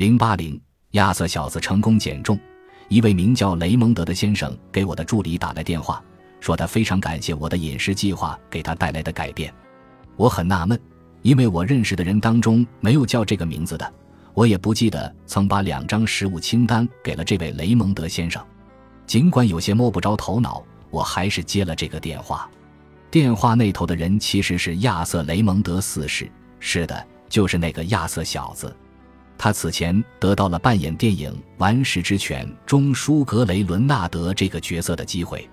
[0.00, 0.58] 零八零，
[0.92, 2.40] 亚瑟小子成功减重。
[2.88, 6.02] 一位名叫雷蒙德的先生给我的助理打来电话，
[6.40, 9.52] 说他非常感谢我的饮食计划给他带来的改变。
[10.16, 10.80] 我很纳闷，
[11.20, 13.92] 因为我认识的人当中没有叫这个名字的，
[14.32, 18.42] 我也不记得曾把两张食物清单给了这位雷蒙德先生。
[19.06, 22.50] 尽管有些摸不着头脑，我还是接了这个电话。
[23.10, 26.26] 电话那头的人其实是亚瑟·雷蒙德四世。
[26.58, 28.74] 是的，就是那个亚瑟小子。
[29.42, 35.48] 他此前得到了扮演电影《顽石之犬》中舒格雷·伦纳德这个角色的机会，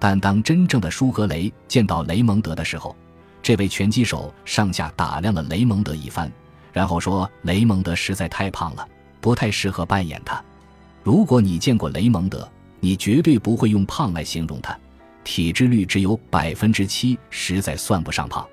[0.00, 2.96] 但当真正的舒格雷见到雷蒙德的时候，
[3.40, 6.28] 这位拳击手上下打量了雷蒙德一番，
[6.72, 8.84] 然后说：“雷蒙德实在太胖了，
[9.20, 10.42] 不太适合扮演他。
[11.04, 14.76] 如果你见过雷蒙德，你绝对不会用胖来形容他，
[15.22, 18.44] 体脂率只有百分之七，实在算不上胖。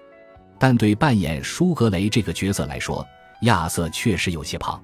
[0.59, 3.03] 但对扮演舒格雷这个角色来说，”
[3.41, 4.81] 亚瑟确实有些胖，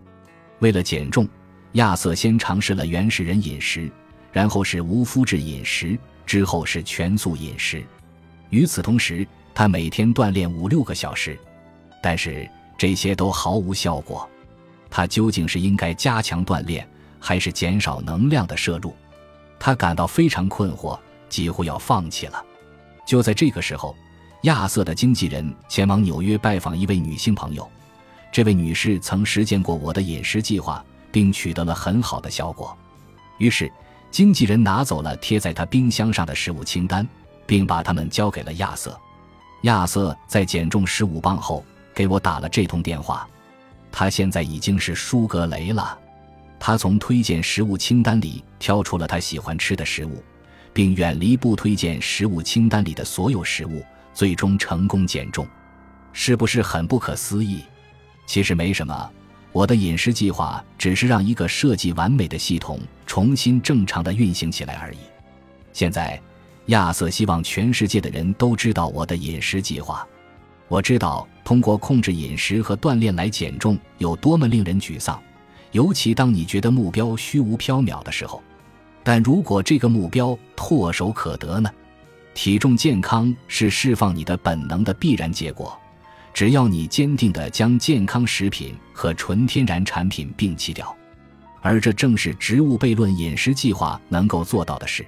[0.59, 1.27] 为了减重，
[1.73, 3.91] 亚瑟先尝试了原始人饮食，
[4.31, 7.83] 然后是无麸质饮食，之后是全素饮食。
[8.49, 11.37] 与此同时，他每天锻炼五六个小时，
[12.01, 14.29] 但是这些都毫无效果。
[14.89, 16.87] 他究竟是应该加强锻炼，
[17.19, 18.95] 还是减少能量的摄入？
[19.59, 22.45] 他感到非常困惑，几乎要放弃了。
[23.07, 23.95] 就在这个时候，
[24.43, 27.67] 亚瑟的经纪人前往纽约拜访一位女性朋友。
[28.33, 32.75] 这位女士曾实践过我的饮食计划，并取得了很好的效果。
[33.37, 33.71] 于是，
[34.09, 37.07] 经纪人拿走了贴在她冰箱上的食物清单，
[37.45, 38.99] 并把它们交给了亚瑟。
[39.61, 43.29] 亚瑟在减重十五磅后给我打了这通电话。
[43.91, 45.95] 他现在已经是舒格雷了。
[46.59, 50.23] 他从推荐食物清单里挑出了他喜欢吃的食物，
[50.73, 55.47] 并远离不推荐食物清单里的所有食物，最终成功减重。
[56.13, 57.63] 是不是很不可思议？
[58.25, 59.11] 其实没什么，
[59.51, 64.97] 我的饮食计划只是让一个设计完美的系统重新正常的运行起来而已。
[65.71, 66.19] 现在，
[66.67, 70.07] 亚瑟希望全世界的人都知道我的饮食计划。
[70.69, 75.21] 我知道通过控制饮食和锻炼来减重有多么令人沮丧，
[75.71, 78.41] 尤其当你觉得目标虚无缥缈的时候。
[79.03, 81.69] 但如果这个目标唾手可得呢？
[82.33, 85.77] 体重健康是释放你的本能的必然结果。
[86.33, 90.95] 只要你坚定地将健康食品和纯天然产品摒弃掉，
[91.61, 95.05] 而这正是植物悖论饮食计划能够做到的事。